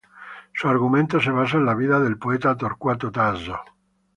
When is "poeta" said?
2.17-2.57